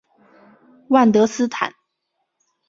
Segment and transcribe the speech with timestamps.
[0.87, 1.75] 万德斯坦。